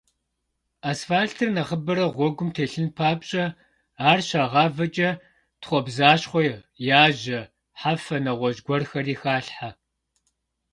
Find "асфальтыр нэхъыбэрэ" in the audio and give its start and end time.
0.89-2.05